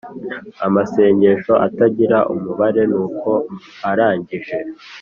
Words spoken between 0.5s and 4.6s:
amasengesho atagira umubare nuko arangije